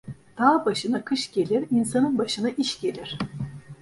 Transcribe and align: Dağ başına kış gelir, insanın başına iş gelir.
Dağ 0.37 0.65
başına 0.65 1.05
kış 1.05 1.31
gelir, 1.31 1.65
insanın 1.71 2.17
başına 2.17 2.49
iş 2.49 2.81
gelir. 2.81 3.17